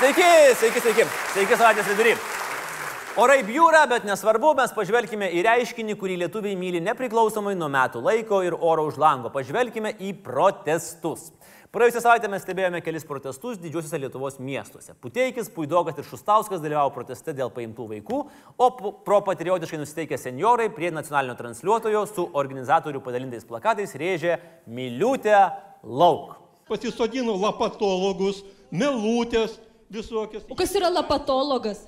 [0.00, 0.22] Sveiki,
[0.56, 1.04] sveiki, sveiki.
[1.34, 2.14] Sveiki savaitės vidury.
[3.20, 8.38] Orai bjūra, bet nesvarbu, mes pažvelkime į reiškinį, kurį lietuviai myli nepriklausomai nuo metų laiko
[8.40, 9.28] ir oro už lango.
[9.34, 11.28] Pažvelkime į protestus.
[11.68, 14.96] Praėjusią savaitę mes stebėjome kelis protestus didžiuosiuose Lietuvos miestuose.
[15.04, 18.24] Puteikis, Puidokas ir Šustauskas dalyvavo proteste dėl paimtų vaikų,
[18.56, 18.72] o
[19.04, 25.50] pro-patriotiškai nusiteikę seniorai prie nacionalinio transliuotojo su organizatorių padalintais plakatais rėžė Miliutę
[25.84, 26.38] lauk.
[26.72, 30.44] Pasisodino lapatologus, melutės, visokias.
[30.48, 31.84] O kas yra lapatologas?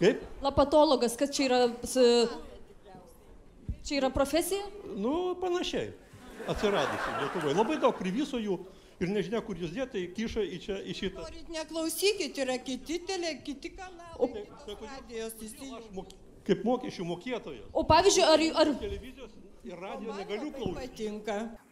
[0.00, 0.22] Kaip?
[0.44, 1.60] Lapatologas, kas čia yra?
[3.86, 4.64] Čia yra profesija?
[4.96, 5.92] Nu, panašiai.
[6.50, 7.54] Atsiradusi Lietuvoje.
[7.58, 8.58] Labai daug priviso jų
[9.02, 11.22] ir nežinia, kur jūs dėtai, kiša į, čia, į šitą.
[11.22, 14.44] Norit neklausykit, yra kiti tele, kiti O- kanalai.
[14.82, 15.80] Radijos įsijungia.
[15.80, 16.12] Aš mok,
[16.46, 17.66] kaip mokesčių mokėtojas.
[17.74, 19.34] O pavyzdžiui, ar, ar Televizijos
[19.66, 21.08] ir radio negaliu klausyti.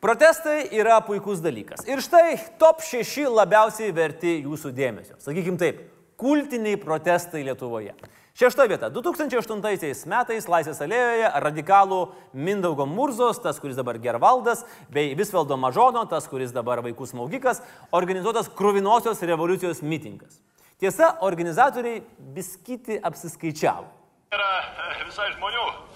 [0.00, 1.84] Protestai yra puikus dalykas.
[1.84, 5.18] Ir štai top 6 labiausiai verti jūsų dėmesio.
[5.20, 5.82] Sakykim taip,
[6.20, 7.92] kultiniai protestai Lietuvoje.
[8.38, 8.88] Šešta vieta.
[8.88, 12.00] 2008 metais Laisvės alėjoje radikalų
[12.32, 17.60] Mindaugo Murzos, tas, kuris dabar Gervaldas, bei Visvaldo Mažono, tas, kuris dabar vaikų smaugikas,
[17.92, 20.40] organizuotas Kruvinosios revoliucijos mitingas.
[20.80, 22.00] Tiesa, organizatoriai
[22.32, 23.84] biskyti apsiskaičiavo.
[24.32, 25.91] yra visai žmonių.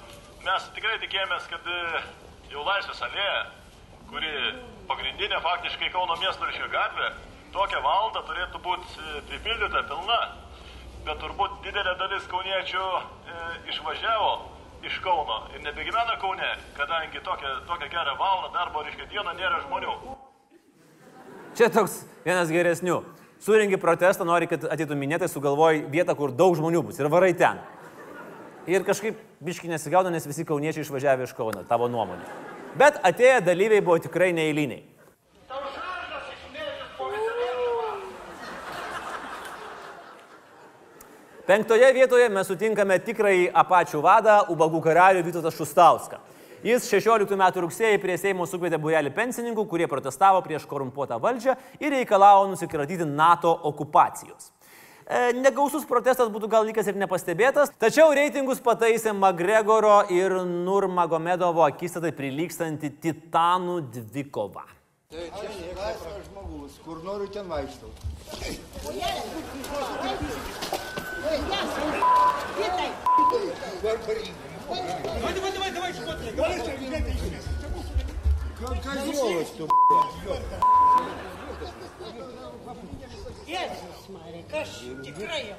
[0.47, 2.01] Mes tikrai tikėjomės, kad e,
[2.53, 3.39] jau Laisvės alėja,
[4.07, 4.29] kuri
[4.87, 7.09] pagrindinė faktiškai Kauno miesto ryšio gatvė,
[7.57, 10.21] tokia valda turėtų būti e, pripildyta pilna.
[11.09, 13.41] Bet turbūt didelė dalis kauniečių e,
[13.75, 14.31] išvažiavo
[14.87, 19.99] iš Kauno ir nebegyvena Kaune, kadangi tokia, tokia gerą valandą darbo ryškia dieną nėra žmonių.
[21.59, 23.01] Čia toks vienas geresnių.
[23.43, 27.59] Surengi protestą, nori, kad ateitų minėtai, sugalvoji vietą, kur daug žmonių bus ir varai ten.
[28.67, 32.27] Ir kažkaip biški nesigauna, nes visi kauniečiai išvažiavę iš Kauno, tavo nuomonė.
[32.77, 34.83] Bet atėję dalyviai buvo tikrai neįliniai.
[41.47, 46.19] Penktoje vietoje mes sutinkame tikrąjį apačių vadą, ubagų karalių Vytautą Šustauską.
[46.67, 51.95] Jis 16 metų rugsėjai prie Seimo sukvietė bujelį pensininkų, kurie protestavo prieš korumpuotą valdžią ir
[51.95, 54.56] reikalavo nusikratyti NATO okupacijos
[55.37, 62.91] negausus protestas būtų gal likęs ir nepastebėtas, tačiau reitingus pataisė Magregoro ir Nurmagomedovo akistatai prilykstanti
[63.03, 64.67] Titanų dvikova.
[65.11, 67.91] Tai čia laisvas žmogus, kur noriu ten vaikštau.
[78.83, 79.71] Ką jūs tu?
[83.47, 84.73] Jėzus, Marija, kas
[85.07, 85.59] tikrai jau.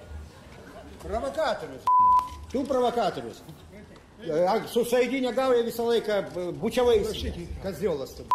[1.03, 1.87] Provokatorius.
[2.51, 3.41] Tu provokatorius.
[4.73, 6.19] Su saidinė gauja visą laiką
[6.59, 6.99] bučiavai.
[7.63, 8.25] Kaziolas tu.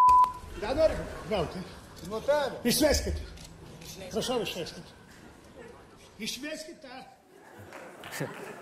[0.62, 0.98] Ką nori
[1.30, 1.62] gauti?
[2.08, 2.50] Nu tai.
[2.66, 3.18] Išveskit.
[4.12, 4.92] Prašau, išveskit.
[6.22, 7.02] Išveskit tą.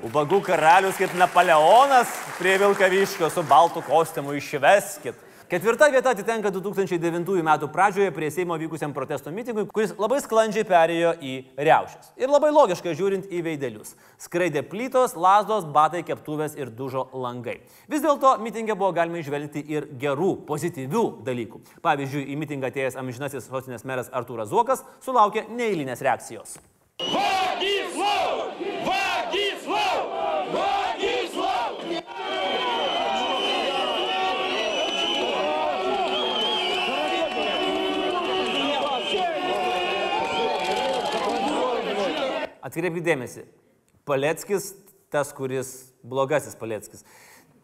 [0.06, 5.18] Ubagų karalius kaip Napoleonas prie Vilkaviškio su baltu kostiumu išveskit.
[5.50, 7.68] Ketvirta vieta atitenka 2009 m.
[7.72, 12.12] pradžioje prie Seimo vykusiam protesto mitingui, kuris labai sklandžiai perėjo į reušės.
[12.22, 13.96] Ir labai logiška žiūrint į veidelius.
[14.22, 17.56] Skraidė plytos, lasdos, batai, keptuvės ir dužo langai.
[17.90, 21.64] Vis dėlto mitingė buvo galima išvelgti ir gerų, pozityvių dalykų.
[21.82, 26.60] Pavyzdžiui, į mitingą atėjęs amžinasis sostinės meras Artūras Zuokas sulaukė neįlinės reakcijos.
[42.64, 43.44] Atkreipkite dėmesį,
[44.08, 44.72] Paleckis,
[45.12, 47.04] tas, kuris blogasis Paleckis,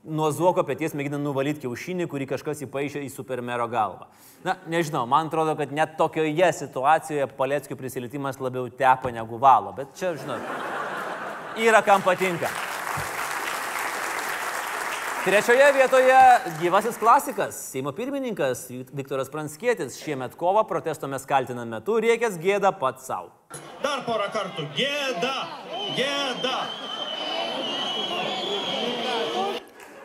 [0.06, 4.06] nuo zuoko pėties mėgina nuvalyti kiaušinį, kurį kažkas įpaaišė į supermero galvą.
[4.46, 9.92] Na, nežinau, man atrodo, kad net tokioje situacijoje Paleckio prisilietimas labiau tepa negu valo, bet
[9.98, 10.42] čia, žinot,
[11.60, 12.50] yra kam patinka.
[15.26, 16.18] Trečioje vietoje
[16.60, 23.10] gyvasis klasikas, Seimo pirmininkas Viktoras Pranskėtis šiemet kovą protesto mes kaltiname metu riekęs gėdą pats
[23.10, 23.32] savo.
[23.82, 24.68] Dar porą kartų.
[24.76, 25.34] Gėda.
[25.96, 26.56] Gėda.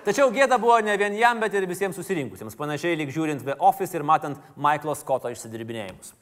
[0.01, 3.93] Tačiau gėda buvo ne vien jam, bet ir visiems susirinkusiems, panašiai lyg žiūrint The Office
[3.93, 6.15] ir matant Michaelo Scotto išsidirbinėjimus.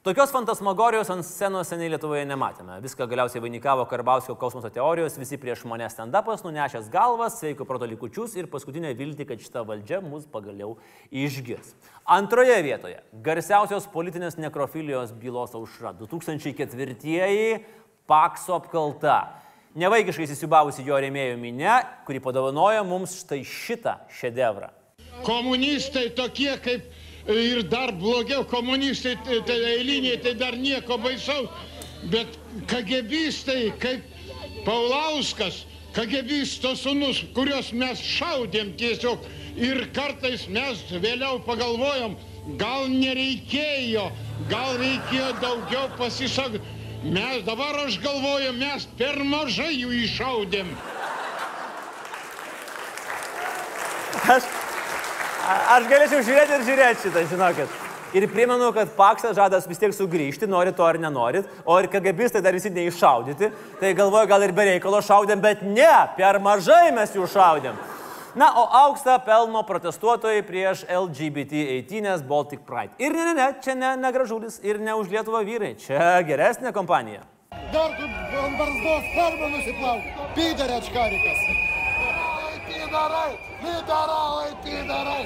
[0.00, 2.78] Tokios fantasmagorijos ant scenos seniai Lietuvoje nematėme.
[2.80, 8.32] Viską galiausiai vainikavo Karbauskio kosmoso teorijos, visi prieš mane stand-upas, nunešęs galvas, sveiko proto likučius
[8.40, 10.78] ir paskutinę viltį, kad šita valdžia mus pagaliau
[11.12, 11.74] išgirs.
[12.16, 15.92] Antroje vietoje- garsiausios politinės nekrofilijos bylos aušra.
[16.00, 17.60] 2004-ieji
[18.08, 19.36] Pakso apkalta.
[19.76, 21.76] Nevaikiškai įsisiubavusi jo rėmėjų minė,
[22.06, 24.70] kuri padovanojo mums štai šitą šedevrą.
[25.22, 26.88] Komunistai tokie kaip
[27.28, 31.48] ir dar blogiau, komunistai tai, eiliniai, tai dar nieko baisaus.
[32.10, 34.06] Bet kagebistai kaip
[34.64, 39.24] Paulauskas, kagebisto sunus, kuriuos mes šaudėm tiesiog
[39.60, 42.16] ir kartais mes vėliau pagalvojom,
[42.60, 44.10] gal nereikėjo,
[44.50, 46.78] gal reikėjo daugiau pasisakyti.
[47.00, 50.74] Mes dabar aš galvoju, mes per mažai jų iššaudėm.
[54.28, 54.44] Aš,
[55.76, 57.78] aš galėčiau žiūrėti ir žiūrėti šitą, žinokit.
[58.10, 62.42] Ir primenu, kad Paksas žadas vis tiek sugrįžti, norit to ar nenorit, o ir KGBistai
[62.42, 63.52] dar visi neiššaudyti.
[63.78, 67.78] Tai galvoju, gal ir be reikalo šaudėm, bet ne, per mažai mes jų šaudėm.
[68.34, 72.94] Na, o aukštą pelno protestuotojai prieš LGBT eitynės Baltic Pride.
[73.02, 76.74] Ir ne, ne, ne, čia ne, ne gražulis ir ne už Lietuvą vyrai, čia geresnė
[76.74, 77.24] kompanija.
[77.70, 80.06] Dar tu ant barzdos spermą nusiplauk.
[80.38, 81.42] Pidarė atškarikas.
[82.70, 83.32] Pidarai,
[83.62, 84.29] pidarai,
[84.90, 85.24] pidarai.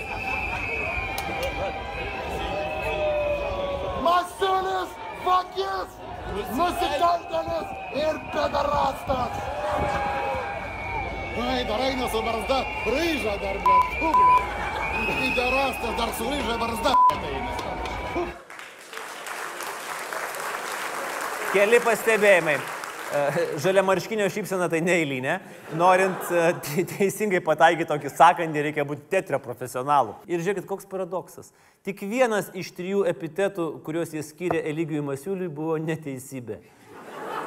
[4.05, 4.91] Masiulis,
[5.25, 5.95] vakis,
[6.59, 9.41] nusikaltėlis ir pedarastas.
[11.45, 12.61] Ai, dar eina su barzda,
[12.93, 13.89] ryža dar, blėt.
[15.09, 16.95] Pidarastas dar su ryža barzda.
[21.55, 22.59] Keli pastebėjimai.
[23.63, 25.39] Žalia marškinio šypsena tai neįlynė.
[25.79, 30.17] Norint e, te- teisingai pataikyti tokį sakandį, reikia būti teatro profesionalu.
[30.31, 31.53] Ir žiūrėkit, koks paradoksas.
[31.87, 36.61] Tik vienas iš trijų epitetų, kuriuos jie skiria Eligijui Masiuliui, buvo neteisybė.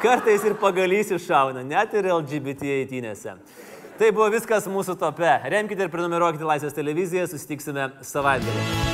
[0.01, 3.33] Kartais ir pagalys iššauna, net ir LGBT eitynėse.
[3.97, 5.31] Tai buvo viskas mūsų tope.
[5.49, 8.87] Remkite ir prenumeruokite Laisvės televiziją, susitiksime savaitgalį.